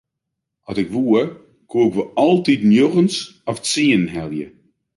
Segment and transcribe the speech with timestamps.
[0.69, 1.21] At ik woe
[1.69, 3.15] koe ik wol altyd njoggens
[3.49, 4.47] of tsienen helje.